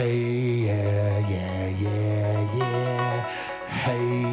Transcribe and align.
Hey, 0.00 0.16
yeah, 0.64 1.18
yeah, 1.28 1.68
yeah, 1.76 2.54
yeah. 2.56 3.28
Hey, 3.68 4.29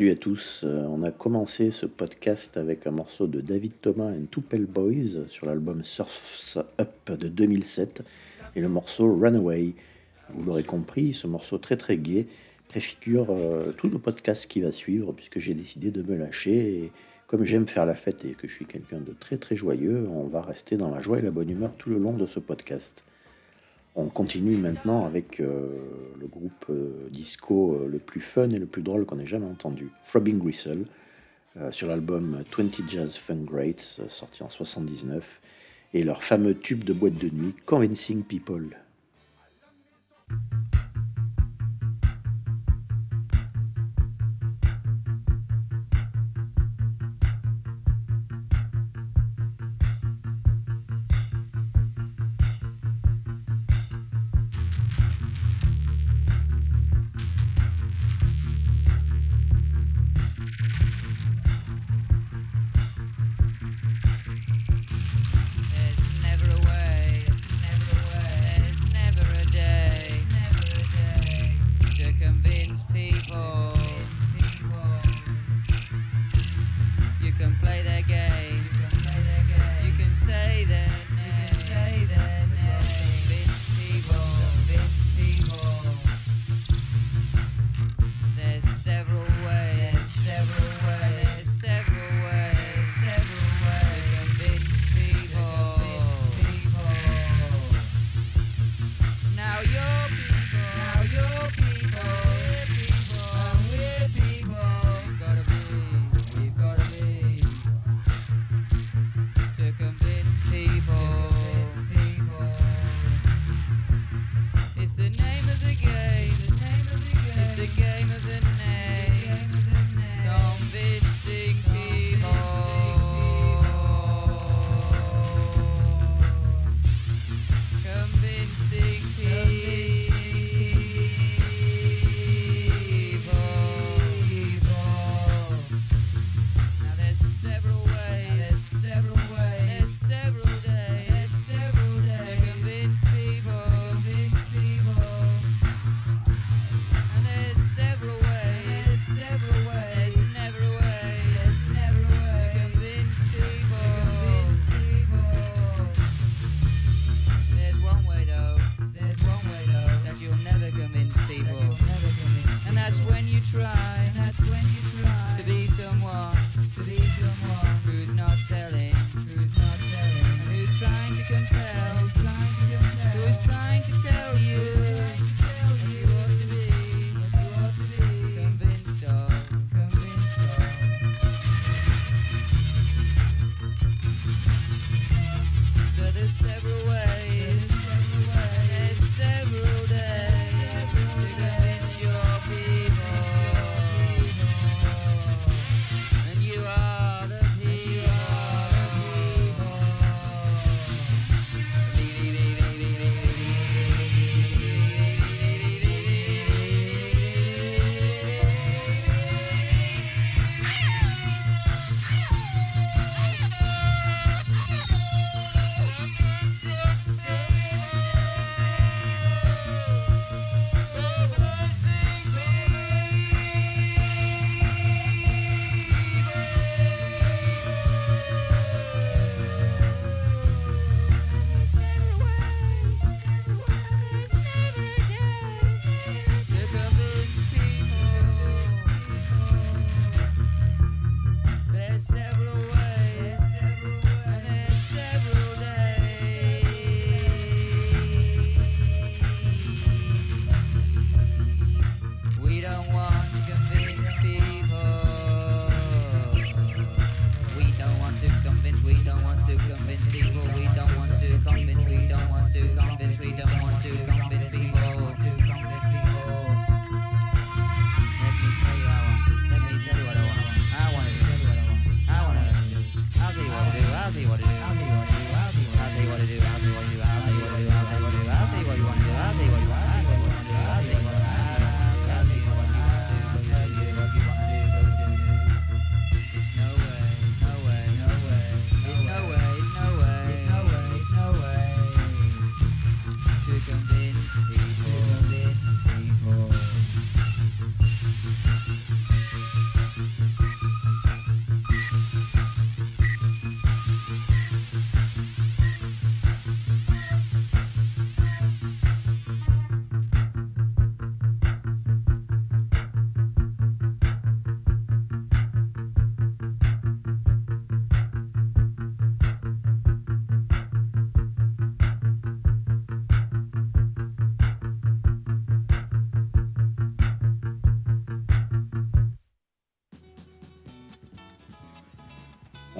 Salut 0.00 0.12
à 0.12 0.16
tous, 0.16 0.62
Euh, 0.64 0.86
on 0.88 1.02
a 1.02 1.10
commencé 1.10 1.70
ce 1.70 1.84
podcast 1.84 2.56
avec 2.56 2.86
un 2.86 2.90
morceau 2.90 3.26
de 3.26 3.42
David 3.42 3.72
Thomas 3.82 4.06
and 4.06 4.28
Tupel 4.30 4.64
Boys 4.64 5.28
sur 5.28 5.44
l'album 5.44 5.84
Surf's 5.84 6.56
Up 6.80 7.10
de 7.10 7.28
2007 7.28 8.02
et 8.56 8.62
le 8.62 8.68
morceau 8.70 9.14
Runaway. 9.14 9.74
Vous 10.32 10.42
l'aurez 10.42 10.62
compris, 10.62 11.12
ce 11.12 11.26
morceau 11.26 11.58
très 11.58 11.76
très 11.76 11.98
gai 11.98 12.26
préfigure 12.68 13.26
euh, 13.28 13.72
tout 13.72 13.90
le 13.90 13.98
podcast 13.98 14.46
qui 14.46 14.62
va 14.62 14.72
suivre 14.72 15.12
puisque 15.12 15.38
j'ai 15.38 15.52
décidé 15.52 15.90
de 15.90 16.02
me 16.02 16.16
lâcher 16.16 16.84
et 16.84 16.92
comme 17.26 17.44
j'aime 17.44 17.68
faire 17.68 17.84
la 17.84 17.94
fête 17.94 18.24
et 18.24 18.30
que 18.30 18.48
je 18.48 18.54
suis 18.54 18.64
quelqu'un 18.64 19.00
de 19.00 19.12
très 19.12 19.36
très 19.36 19.54
joyeux, 19.54 20.08
on 20.08 20.28
va 20.28 20.40
rester 20.40 20.78
dans 20.78 20.88
la 20.88 21.02
joie 21.02 21.18
et 21.18 21.22
la 21.22 21.30
bonne 21.30 21.50
humeur 21.50 21.74
tout 21.76 21.90
le 21.90 21.98
long 21.98 22.14
de 22.14 22.24
ce 22.24 22.40
podcast. 22.40 23.04
On 23.96 24.06
continue 24.06 24.56
maintenant 24.56 25.04
avec 25.04 25.40
euh, 25.40 25.66
le 26.18 26.26
groupe 26.26 26.66
euh, 26.70 27.08
disco 27.10 27.74
euh, 27.74 27.88
le 27.88 27.98
plus 27.98 28.20
fun 28.20 28.50
et 28.50 28.58
le 28.58 28.66
plus 28.66 28.82
drôle 28.82 29.04
qu'on 29.04 29.18
ait 29.18 29.26
jamais 29.26 29.46
entendu, 29.46 29.90
Throbbing 30.06 30.38
Gristle, 30.38 30.86
sur 31.72 31.88
l'album 31.88 32.44
20 32.56 32.88
Jazz 32.88 33.16
Fun 33.16 33.42
Greats, 33.42 33.98
sorti 34.06 34.44
en 34.44 34.48
79. 34.48 35.40
et 35.94 36.04
leur 36.04 36.22
fameux 36.22 36.56
tube 36.56 36.84
de 36.84 36.92
boîte 36.92 37.16
de 37.16 37.28
nuit 37.28 37.56
Convincing 37.66 38.22
People. 38.22 38.76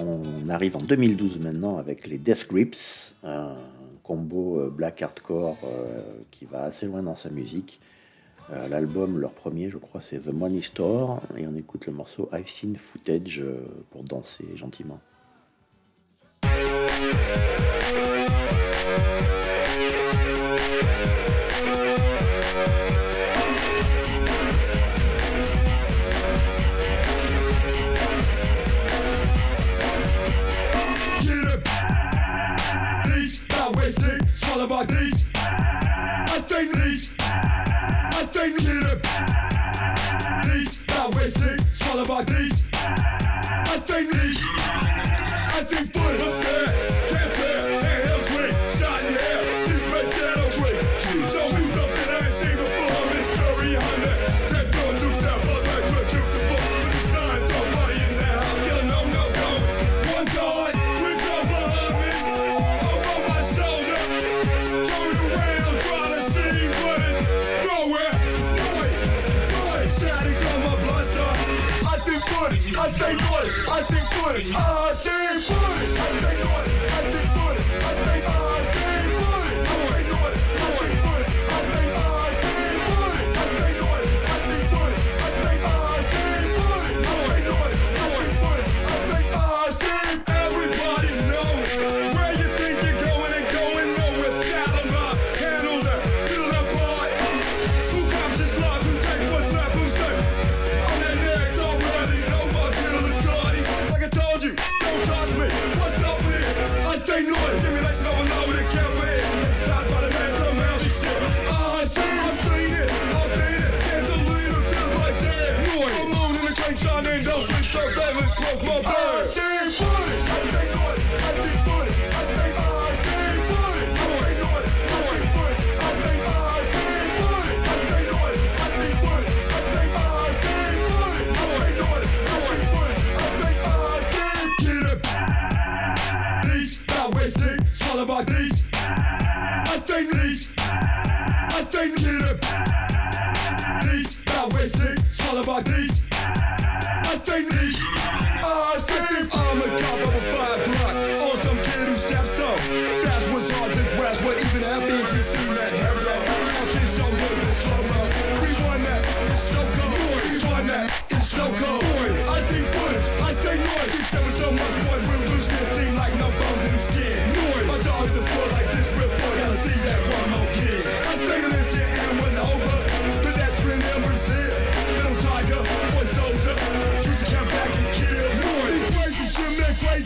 On 0.01 0.49
arrive 0.49 0.77
en 0.77 0.81
2012 0.81 1.39
maintenant 1.39 1.77
avec 1.77 2.07
les 2.07 2.17
Death 2.17 2.47
Grips, 2.49 3.13
un 3.23 3.55
combo 4.03 4.59
euh, 4.59 4.69
black 4.69 5.01
hardcore 5.01 5.57
euh, 5.63 6.01
qui 6.31 6.45
va 6.45 6.63
assez 6.63 6.87
loin 6.87 7.03
dans 7.03 7.15
sa 7.15 7.29
musique. 7.29 7.79
Euh, 8.51 8.67
L'album, 8.67 9.19
leur 9.19 9.31
premier, 9.31 9.69
je 9.69 9.77
crois, 9.77 10.01
c'est 10.01 10.17
The 10.17 10.33
Money 10.33 10.61
Store, 10.61 11.21
et 11.37 11.45
on 11.47 11.55
écoute 11.55 11.85
le 11.85 11.93
morceau 11.93 12.29
I've 12.33 12.47
Seen 12.47 12.75
Footage 12.75 13.43
pour 13.91 14.03
danser 14.03 14.45
gentiment. 14.55 14.99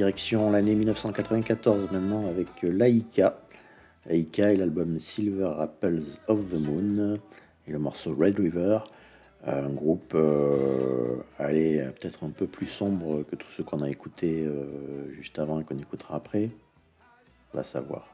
Direction 0.00 0.50
l'année 0.50 0.74
1994 0.74 1.92
maintenant 1.92 2.26
avec 2.26 2.62
Laika. 2.62 3.38
Laika 4.06 4.50
et 4.50 4.56
l'album 4.56 4.98
Silver 4.98 5.52
Apples 5.58 6.00
of 6.26 6.38
the 6.48 6.58
Moon 6.58 7.18
et 7.68 7.70
le 7.70 7.78
morceau 7.78 8.16
Red 8.18 8.38
River. 8.38 8.78
Un 9.44 9.68
groupe 9.68 10.14
euh, 10.14 11.16
allez, 11.38 11.86
peut-être 12.00 12.24
un 12.24 12.30
peu 12.30 12.46
plus 12.46 12.64
sombre 12.64 13.24
que 13.24 13.36
tous 13.36 13.50
ceux 13.50 13.62
qu'on 13.62 13.82
a 13.82 13.90
écoutés 13.90 14.42
euh, 14.46 15.12
juste 15.12 15.38
avant 15.38 15.60
et 15.60 15.64
qu'on 15.64 15.76
écoutera 15.76 16.16
après. 16.16 16.48
On 17.52 17.58
va 17.58 17.62
savoir. 17.62 18.08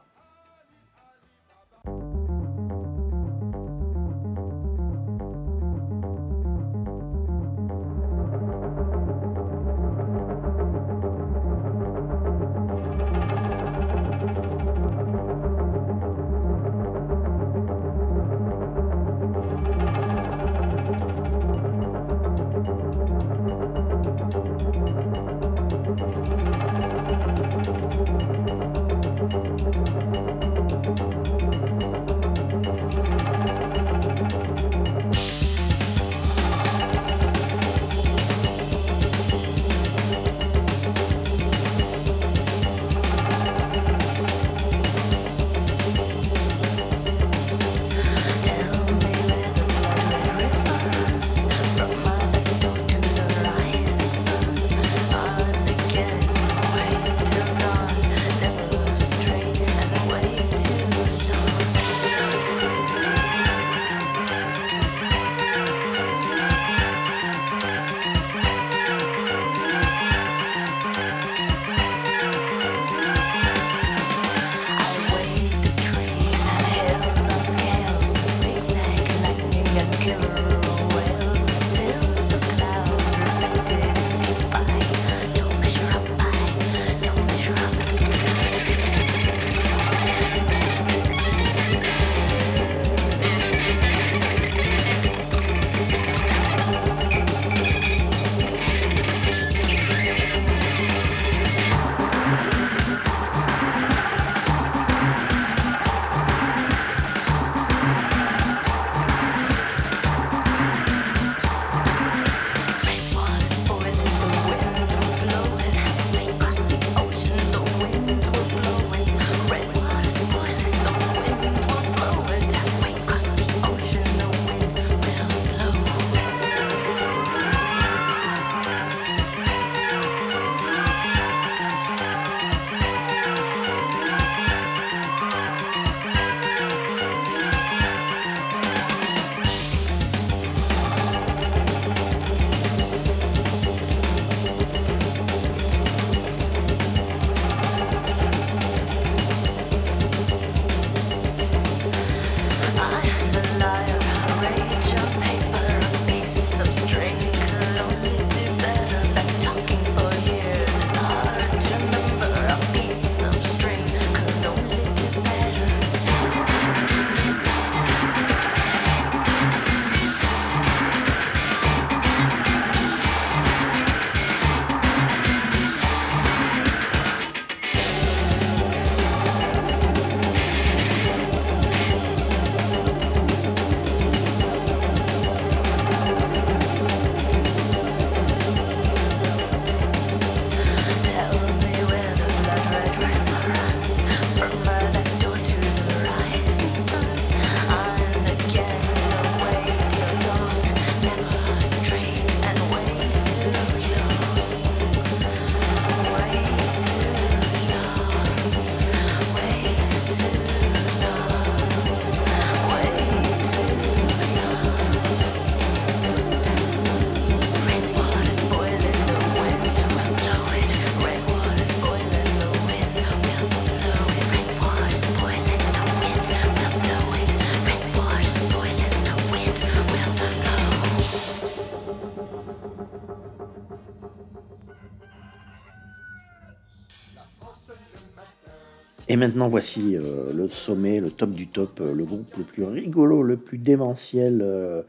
Et 239.09 239.15
maintenant, 239.15 239.47
voici 239.47 239.95
euh, 239.95 240.33
le 240.33 240.49
sommet, 240.49 240.99
le 240.99 241.09
top 241.09 241.29
du 241.31 241.47
top, 241.47 241.79
euh, 241.79 241.93
le 241.93 242.03
groupe 242.03 242.35
le 242.37 242.43
plus 242.43 242.63
rigolo, 242.63 243.23
le 243.23 243.37
plus 243.37 243.57
démentiel, 243.57 244.41
euh, 244.41 244.83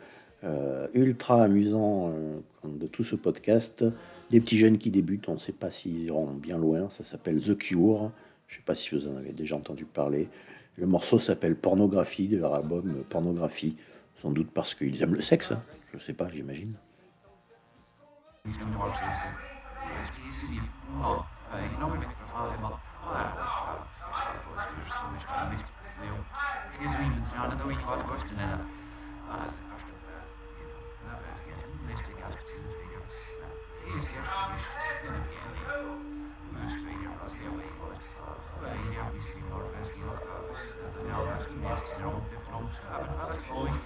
ultra 0.93 1.45
amusant 1.45 2.13
de 2.65 2.87
tout 2.89 3.05
ce 3.05 3.15
podcast. 3.15 3.85
Des 4.31 4.41
petits 4.41 4.59
jeunes 4.59 4.79
qui 4.79 4.91
débutent, 4.91 5.29
on 5.29 5.35
ne 5.35 5.39
sait 5.39 5.53
pas 5.53 5.71
s'ils 5.71 6.05
iront 6.05 6.33
bien 6.33 6.59
loin. 6.59 6.89
Ça 6.91 7.05
s'appelle 7.05 7.41
The 7.41 7.57
Cure. 7.57 8.11
Je 8.49 8.55
ne 8.55 8.59
sais 8.59 8.65
pas 8.65 8.75
si 8.75 8.95
vous 8.95 9.09
en 9.09 9.17
avez 9.17 9.33
déjà 9.33 9.57
entendu 9.57 9.85
parler. 9.85 10.29
Le 10.77 10.87
morceau 10.87 11.19
s'appelle 11.19 11.55
Pornographie 11.55 12.29
de 12.29 12.39
leur 12.39 12.55
album 12.55 13.05
Pornographie, 13.09 13.77
sans 14.17 14.31
doute 14.31 14.51
parce 14.53 14.75
qu'ils 14.75 15.01
aiment 15.03 15.15
le 15.15 15.21
sexe. 15.21 15.53
Hein. 15.53 15.63
Je 15.93 15.97
ne 15.97 16.03
sais 16.03 16.13
pas, 16.13 16.29
j'imagine. 16.29 16.75
Well, 24.59 24.66
you. 24.75 24.88
know, 42.05 42.23
the 43.29 43.78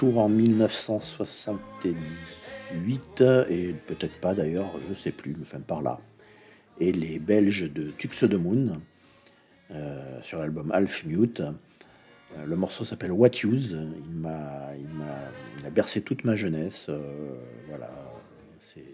retour 0.00 0.18
en 0.18 0.30
1978, 0.30 3.20
et 3.50 3.74
peut-être 3.86 4.18
pas 4.20 4.34
d'ailleurs, 4.34 4.70
je 4.88 4.94
sais 4.94 5.10
plus, 5.10 5.36
enfin 5.42 5.60
par 5.60 5.82
là. 5.82 6.00
Et 6.78 6.90
les 6.90 7.18
Belges 7.18 7.70
de 7.70 7.90
Tux 7.90 8.24
de 8.24 8.38
Moon, 8.38 8.80
euh, 9.72 10.22
sur 10.22 10.38
l'album 10.38 10.72
Half 10.72 11.04
Mute. 11.04 11.40
Euh, 11.40 11.52
le 12.46 12.56
morceau 12.56 12.86
s'appelle 12.86 13.12
What 13.12 13.44
Use. 13.44 13.76
Il 14.06 14.16
m'a, 14.16 14.70
il 14.78 14.88
m'a, 14.88 15.18
il 15.58 15.66
a 15.66 15.70
bercé 15.70 16.00
toute 16.00 16.24
ma 16.24 16.34
jeunesse. 16.34 16.86
euh, 16.88 17.34
voilà, 17.68 17.90
c'est, 18.62 18.86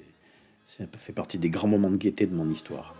c'est 0.66 0.92
fait 0.96 1.12
partie 1.12 1.38
des 1.38 1.50
grands 1.50 1.68
moments 1.68 1.90
de 1.90 1.98
gaieté 1.98 2.26
de 2.26 2.34
mon 2.34 2.50
histoire. 2.50 2.96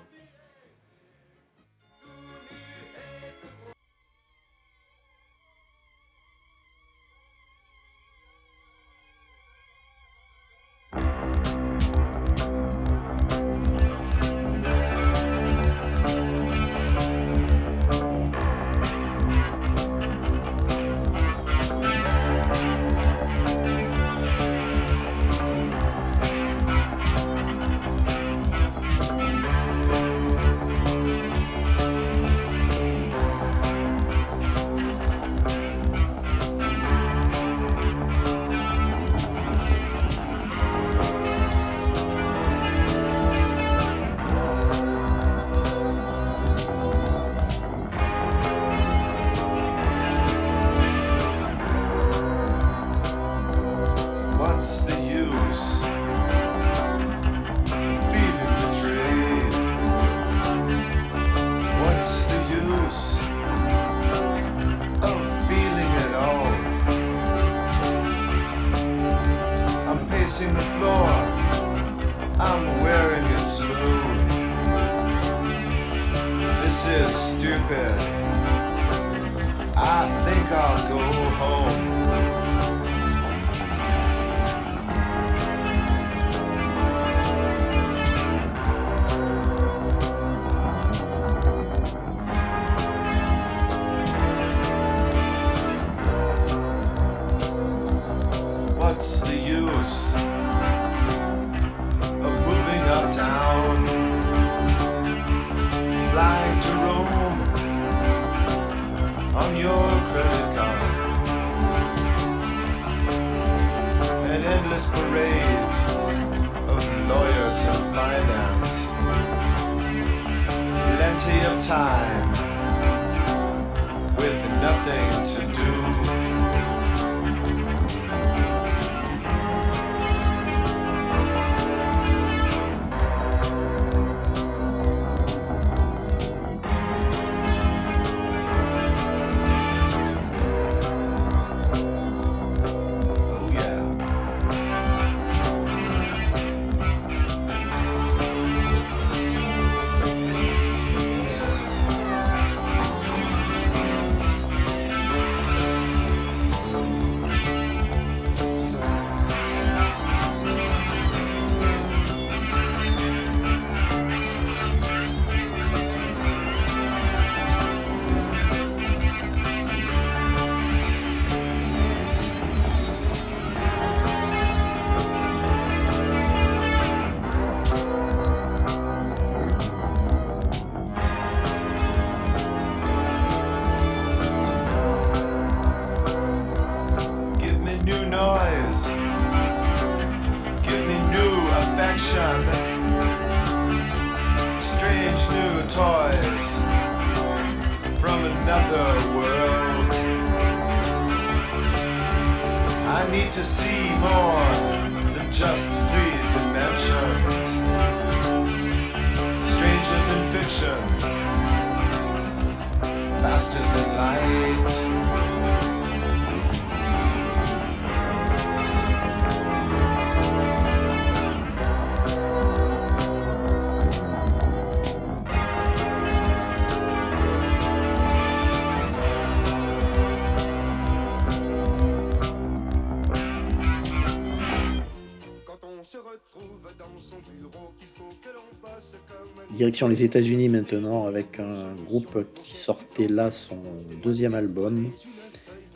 Se 235.87 235.99
retrouve 235.99 236.66
dans 236.79 237.01
son 237.01 237.16
bureau, 237.31 237.72
qu'il 237.79 237.87
faut 237.87 238.11
que 238.20 238.29
l'on 238.35 238.51
bosse 238.61 238.94
comme 239.07 239.57
Direction 239.57 239.87
les 239.87 240.03
États-Unis 240.03 240.49
maintenant 240.49 241.07
avec 241.07 241.38
un 241.38 241.75
groupe 241.85 242.27
qui 242.42 242.57
sortait 242.57 243.07
là 243.07 243.31
son 243.31 243.62
deuxième 244.03 244.35
album, 244.35 244.90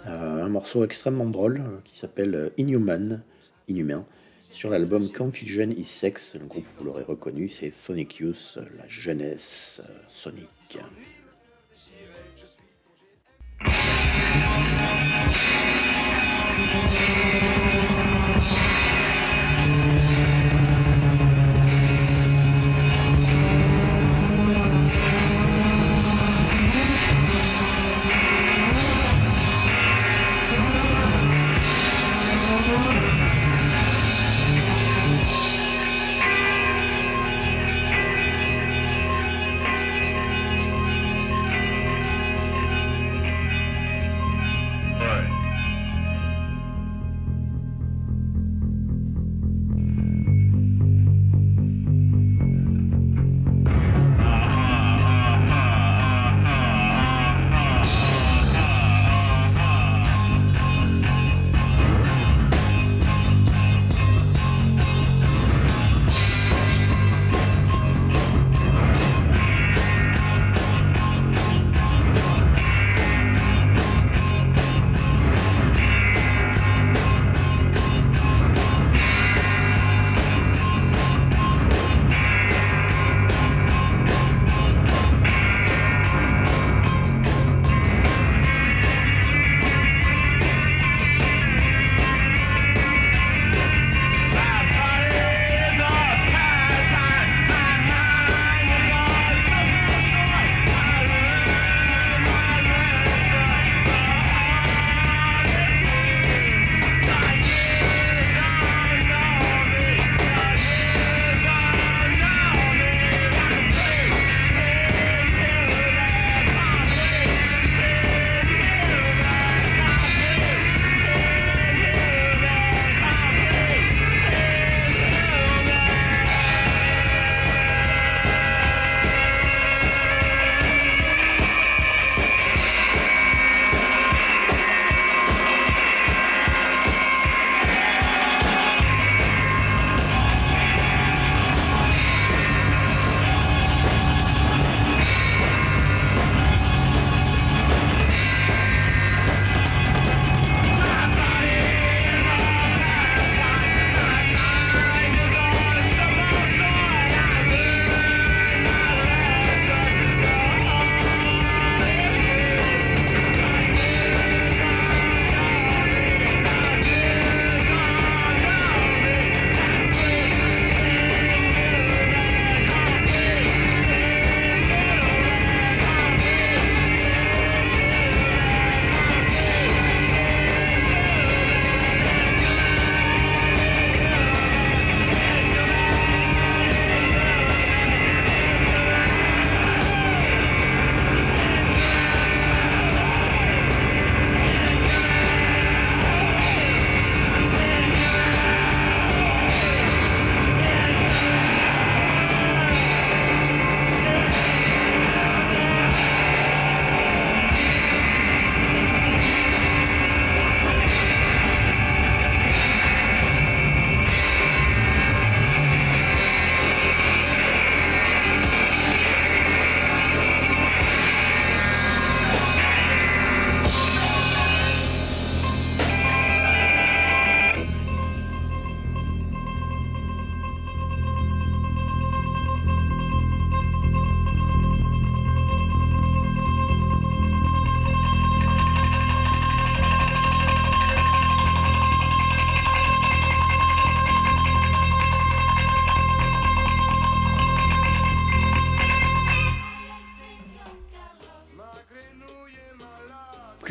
Euh, 0.07 0.42
un 0.42 0.49
morceau 0.49 0.83
extrêmement 0.83 1.27
drôle 1.27 1.59
euh, 1.61 1.79
qui 1.85 1.99
s'appelle 1.99 2.35
euh, 2.35 2.49
Inhuman, 2.57 3.23
Inhumain, 3.68 4.07
sur 4.51 4.70
l'album 4.70 5.12
Confusion 5.12 5.68
is 5.77 5.85
Sex. 5.85 6.37
Le 6.40 6.46
groupe, 6.46 6.64
vous 6.79 6.87
l'aurez 6.87 7.03
reconnu, 7.03 7.51
c'est 7.51 7.70
Sonic 7.79 8.16
Youth, 8.16 8.59
la 8.79 8.88
jeunesse 8.88 9.83
euh, 9.85 9.92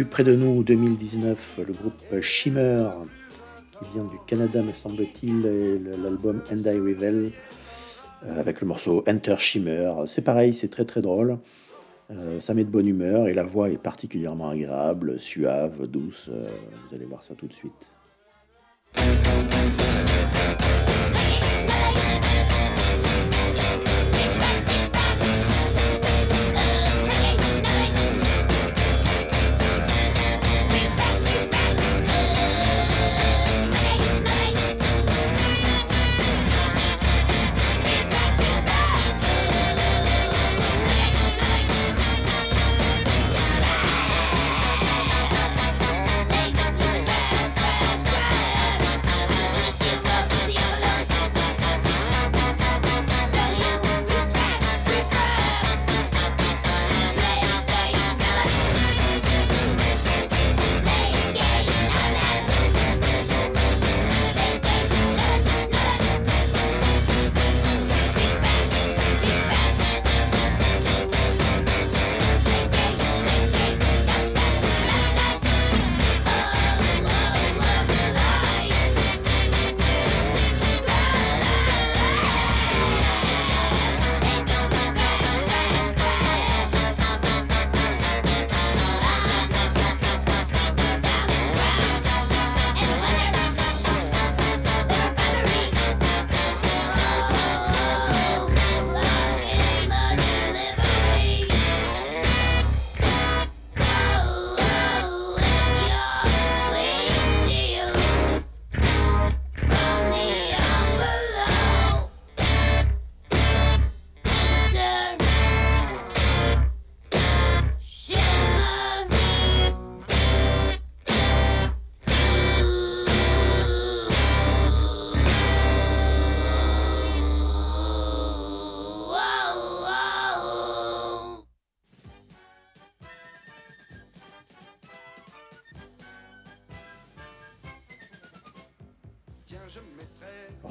près 0.05 0.23
de 0.23 0.35
nous, 0.35 0.63
2019, 0.63 1.59
le 1.67 1.73
groupe 1.73 2.21
Shimmer, 2.21 2.87
qui 3.71 3.89
vient 3.93 4.07
du 4.07 4.17
Canada, 4.27 4.61
me 4.61 4.73
semble-t-il, 4.73 5.45
et 5.45 5.79
le- 5.79 5.95
l'album 6.03 6.41
And 6.51 6.57
I 6.65 6.77
Revel, 6.79 7.31
euh, 8.25 8.39
avec 8.39 8.61
le 8.61 8.67
morceau 8.67 9.03
Enter 9.07 9.35
Shimmer. 9.37 9.91
C'est 10.07 10.21
pareil, 10.23 10.53
c'est 10.53 10.69
très 10.69 10.85
très 10.85 11.01
drôle. 11.01 11.37
Euh, 12.11 12.39
ça 12.39 12.53
met 12.55 12.63
de 12.63 12.69
bonne 12.71 12.87
humeur 12.87 13.27
et 13.27 13.33
la 13.33 13.43
voix 13.43 13.69
est 13.69 13.77
particulièrement 13.77 14.49
agréable, 14.49 15.19
suave, 15.19 15.85
douce. 15.87 16.29
euh, 16.33 16.47
vous 16.89 16.95
allez 16.95 17.05
voir 17.05 17.21
ça 17.23 17.35
tout 17.35 17.47
de 17.47 17.53
suite. 17.53 17.91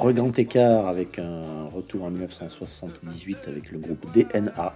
Regrand 0.08 0.32
écart 0.32 0.86
avec 0.86 1.18
un 1.18 1.66
retour 1.66 2.04
en 2.04 2.10
1978 2.10 3.40
avec 3.46 3.70
le 3.70 3.78
groupe 3.78 4.06
DNA, 4.14 4.74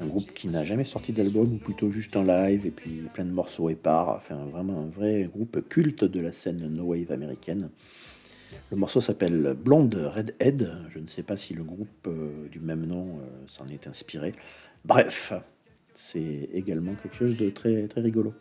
un 0.00 0.06
groupe 0.06 0.34
qui 0.34 0.48
n'a 0.48 0.64
jamais 0.64 0.84
sorti 0.84 1.12
d'album 1.12 1.54
ou 1.54 1.56
plutôt 1.56 1.90
juste 1.90 2.14
un 2.14 2.24
live 2.24 2.66
et 2.66 2.70
puis 2.70 3.00
plein 3.14 3.24
de 3.24 3.30
morceaux 3.30 3.70
épars, 3.70 4.10
enfin 4.10 4.36
vraiment 4.52 4.82
un 4.82 4.90
vrai 4.90 5.26
groupe 5.32 5.66
culte 5.66 6.04
de 6.04 6.20
la 6.20 6.34
scène 6.34 6.68
no 6.68 6.84
wave 6.84 7.10
américaine. 7.10 7.70
Le 8.70 8.76
morceau 8.76 9.00
s'appelle 9.00 9.56
Blonde 9.58 9.94
Redhead, 9.94 10.70
je 10.90 10.98
ne 10.98 11.06
sais 11.06 11.22
pas 11.22 11.38
si 11.38 11.54
le 11.54 11.64
groupe 11.64 12.06
euh, 12.06 12.46
du 12.50 12.60
même 12.60 12.84
nom 12.84 13.06
euh, 13.06 13.22
s'en 13.46 13.66
est 13.68 13.86
inspiré. 13.86 14.34
Bref, 14.84 15.32
c'est 15.94 16.50
également 16.52 16.92
quelque 17.02 17.16
chose 17.16 17.34
de 17.34 17.48
très 17.48 17.88
très 17.88 18.02
rigolo. 18.02 18.34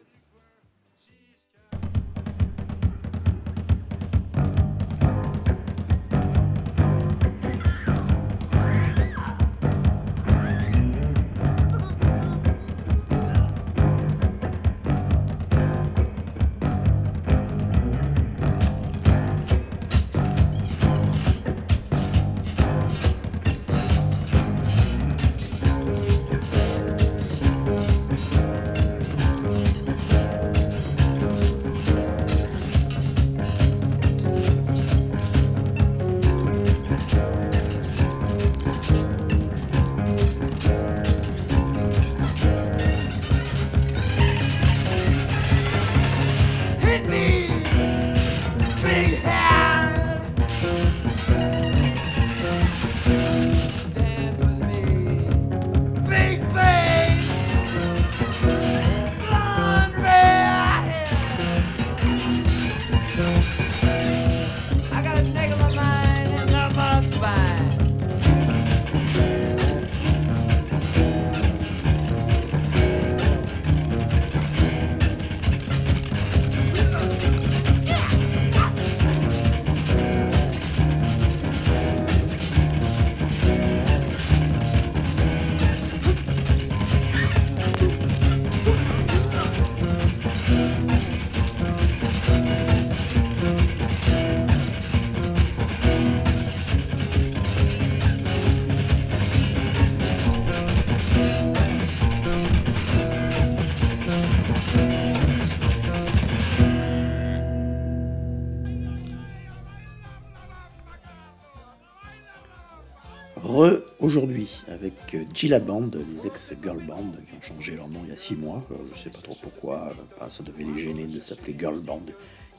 Gila 115.34 115.60
Band, 115.60 115.92
les 115.94 116.28
ex-girl 116.28 116.82
band 116.86 117.12
qui 117.26 117.34
ont 117.34 117.42
changé 117.42 117.76
leur 117.76 117.88
nom 117.88 118.02
il 118.06 118.10
y 118.10 118.14
a 118.14 118.18
six 118.18 118.36
mois. 118.36 118.66
Euh, 118.72 118.76
je 118.96 119.00
sais 119.00 119.10
pas 119.10 119.20
trop 119.20 119.38
pourquoi, 119.42 119.90
euh, 120.22 120.30
ça 120.30 120.44
devait 120.44 120.64
les 120.64 120.82
gêner 120.82 121.06
de 121.06 121.20
s'appeler 121.20 121.56
girl 121.58 121.80
band. 121.80 122.02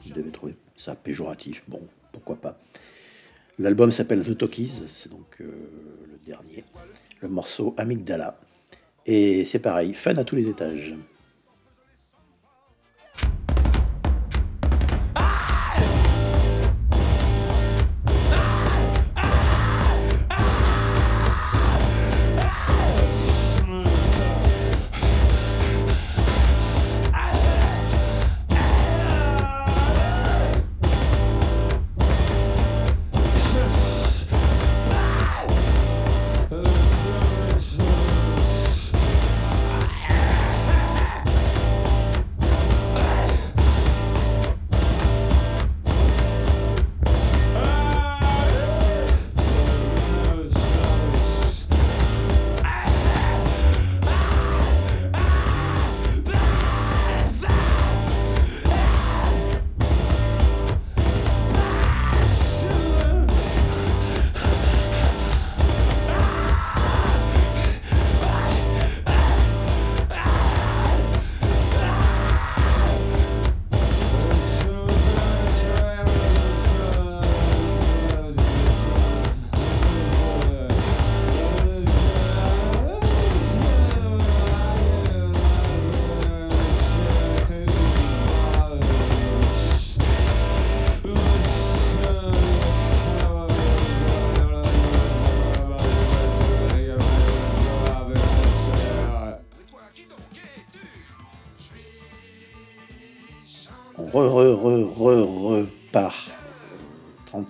Ils 0.05 0.13
devaient 0.13 0.31
trouver 0.31 0.55
ça 0.77 0.95
péjoratif. 0.95 1.63
Bon, 1.67 1.81
pourquoi 2.11 2.35
pas. 2.35 2.57
L'album 3.59 3.91
s'appelle 3.91 4.23
The 4.23 4.37
Talkies, 4.37 4.81
c'est 4.91 5.11
donc 5.11 5.37
euh, 5.41 5.51
le 6.11 6.17
dernier. 6.25 6.63
Le 7.21 7.27
morceau 7.27 7.75
Amygdala. 7.77 8.39
Et 9.05 9.45
c'est 9.45 9.59
pareil, 9.59 9.93
fun 9.93 10.15
à 10.15 10.23
tous 10.23 10.35
les 10.35 10.47
étages. 10.47 10.95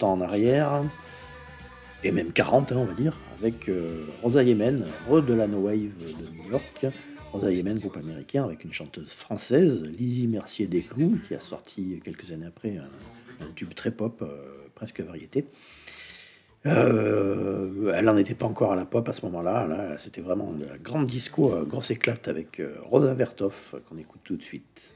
En 0.07 0.21
arrière, 0.21 0.83
et 2.03 2.11
même 2.11 2.31
40 2.31 2.71
hein, 2.71 2.75
on 2.79 2.85
va 2.85 2.93
dire, 2.93 3.17
avec 3.39 3.69
euh, 3.69 4.05
Rosa 4.21 4.43
Yemen, 4.43 4.85
re 5.09 5.21
de 5.21 5.33
la 5.33 5.47
No 5.47 5.59
Wave 5.59 5.77
de 5.77 6.37
New 6.37 6.51
York. 6.51 6.87
Rosa 7.31 7.51
Yemen, 7.51 7.79
groupe 7.79 7.97
américain, 7.97 8.43
avec 8.43 8.65
une 8.65 8.73
chanteuse 8.73 9.09
française, 9.09 9.83
Lizzie 9.83 10.27
Mercier 10.27 10.67
Desclous, 10.67 11.17
qui 11.27 11.33
a 11.33 11.39
sorti 11.39 12.01
quelques 12.03 12.31
années 12.31 12.47
après 12.47 12.77
un, 12.77 13.51
tube 13.55 13.73
très 13.73 13.91
pop, 13.91 14.21
euh, 14.21 14.67
presque 14.75 14.99
variété. 14.99 15.45
Euh, 16.65 17.93
elle 17.95 18.05
n'en 18.05 18.17
était 18.17 18.35
pas 18.35 18.45
encore 18.45 18.73
à 18.73 18.75
la 18.75 18.85
pop 18.85 19.07
à 19.07 19.13
ce 19.13 19.25
moment-là. 19.25 19.65
Là, 19.65 19.97
C'était 19.97 20.21
vraiment 20.21 20.51
de 20.51 20.65
la 20.65 20.77
grande 20.77 21.05
disco, 21.05 21.55
grosse 21.65 21.89
éclate 21.89 22.27
avec 22.27 22.61
Rosa 22.83 23.13
Vertoff, 23.13 23.75
qu'on 23.87 23.97
écoute 23.97 24.21
tout 24.23 24.35
de 24.35 24.43
suite. 24.43 24.93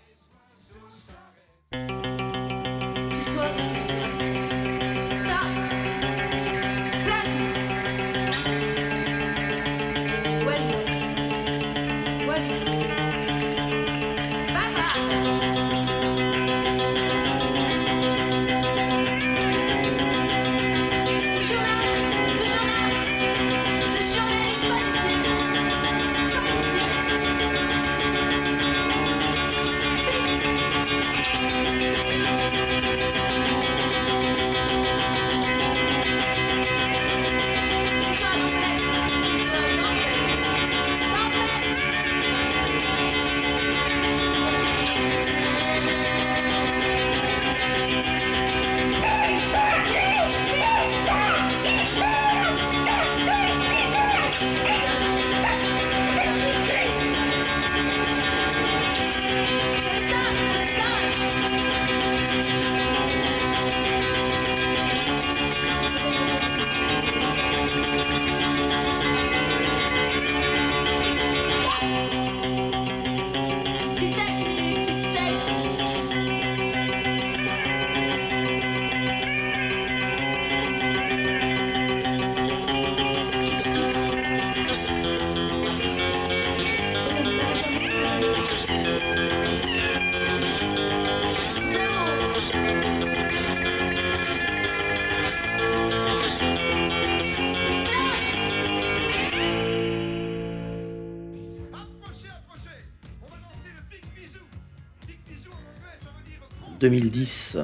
2010, 106.89 107.57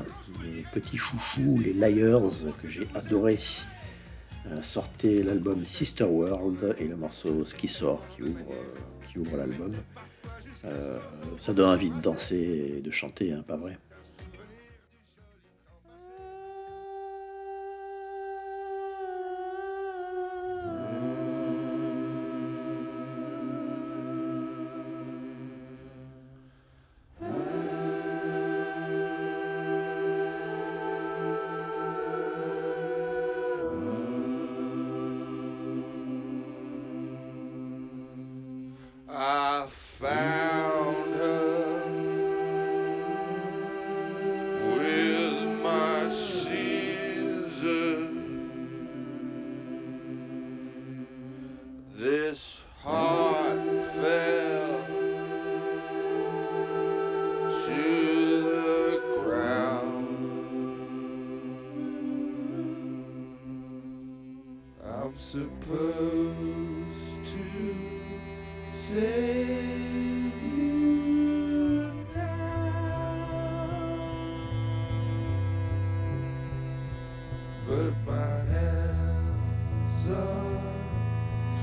les 0.44 0.64
petits 0.74 0.98
chouchous, 0.98 1.60
les 1.64 1.74
Liars, 1.74 2.56
que 2.60 2.68
j'ai 2.68 2.88
adoré, 2.96 3.38
euh, 4.48 4.60
sortaient 4.64 5.22
l'album 5.22 5.64
Sister 5.64 6.06
World 6.06 6.76
et 6.80 6.88
le 6.88 6.96
morceau 6.96 7.44
Ski 7.44 7.68
sort 7.68 8.04
qui 8.10 8.24
ouvre, 8.24 8.40
euh, 8.50 9.08
qui 9.08 9.20
ouvre 9.20 9.38
l'album. 9.38 9.74
Euh, 10.66 10.98
ça 11.40 11.54
donne 11.54 11.70
envie 11.70 11.92
de 11.92 12.02
danser 12.02 12.78
et 12.78 12.82
de 12.82 12.90
chanter, 12.90 13.32
hein, 13.32 13.44
pas 13.48 13.58
vrai? 13.58 13.78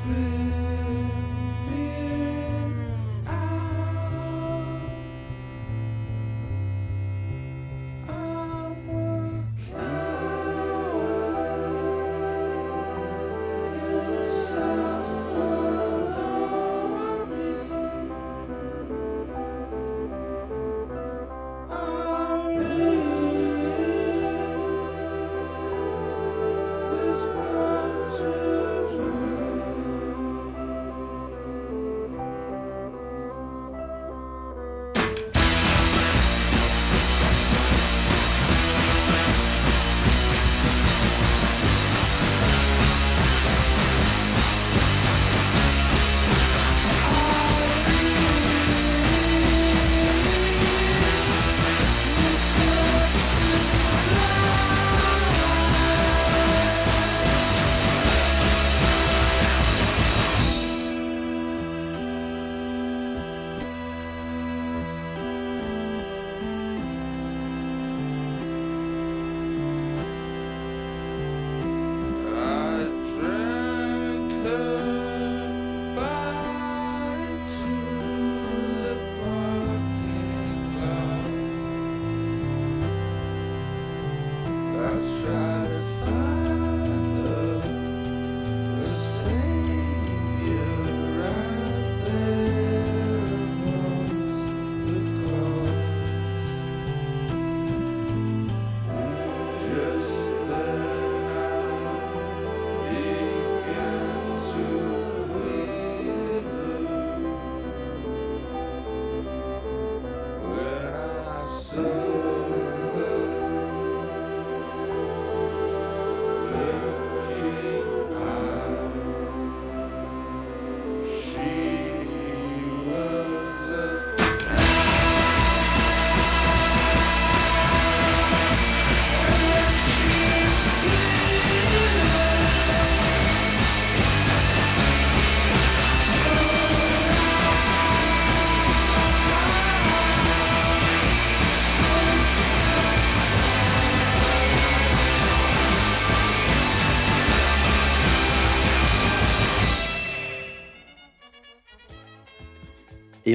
me. 0.08 0.37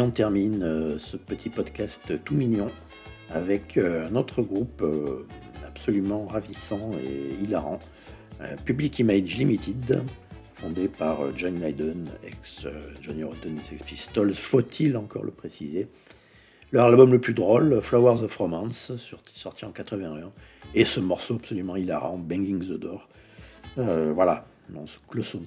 On 0.04 0.10
termine 0.10 0.64
euh, 0.64 0.99
ce 0.99 1.16
petit 1.16 1.49
podcast 1.49 2.14
tout 2.26 2.36
mignon 2.36 2.68
avec 3.30 3.78
euh, 3.78 4.10
un 4.10 4.16
autre 4.18 4.41
groupe 4.41 4.82
euh, 4.82 5.26
absolument 5.66 6.26
ravissant 6.26 6.91
et 7.06 7.41
hilarant, 7.43 7.80
Public 8.66 8.99
Image 8.99 9.38
Limited, 9.38 10.04
fondé 10.56 10.89
par 10.89 11.20
John 11.38 11.56
Lydon, 11.64 12.04
ex 12.28 12.68
Johnny 12.99 13.24
Rotten 13.24 13.56
et 13.56 13.62
Sex 13.62 13.84
Pistols, 13.84 14.34
faut-il 14.34 14.97
encore 14.97 15.24
le 15.24 15.32
préciser. 15.32 15.88
Leur 16.74 16.88
album 16.88 17.12
le 17.12 17.22
plus 17.22 17.34
drôle, 17.34 17.80
Flowers 17.82 18.22
of 18.24 18.36
Romance, 18.36 18.91
sorti, 18.97 19.64
en 19.64 19.72
81, 19.72 20.32
et 20.76 20.84
ce 20.84 20.99
morceau 20.99 21.36
absolument 21.36 21.78
hilarant, 21.78 22.18
Banging 22.18 22.60
the 22.60 22.78
Door. 22.78 23.08
Euh, 23.78 24.12
voilà, 24.14 24.45
on, 24.76 24.86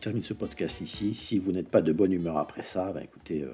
termine 0.01 0.23
ce 0.23 0.33
podcast 0.33 0.81
ici. 0.81 1.15
Si 1.15 1.39
vous 1.39 1.53
n'êtes 1.53 1.69
pas 1.69 1.83
de 1.83 1.93
bonne 1.93 2.13
humeur 2.13 2.39
après 2.39 2.63
ça, 2.63 2.93
ben 2.93 3.03
écoutez, 3.03 3.45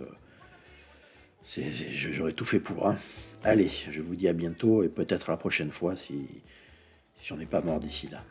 j'aurais 1.47 2.32
tout 2.32 2.45
fait 2.45 2.61
pour. 2.61 2.86
hein. 2.88 2.97
Allez, 3.45 3.68
je 3.90 4.01
vous 4.03 4.14
dis 4.16 4.28
à 4.28 4.32
bientôt 4.32 4.82
et 4.82 4.88
peut-être 4.88 5.30
la 5.30 5.36
prochaine 5.36 5.70
fois 5.72 5.97
si, 5.97 6.26
si 7.20 7.32
on 7.32 7.36
n'est 7.36 7.47
pas 7.47 7.61
mort 7.61 7.80
d'ici 7.80 8.09
là. 8.09 8.24